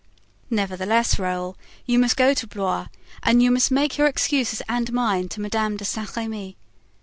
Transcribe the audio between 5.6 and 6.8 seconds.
de Saint Remy."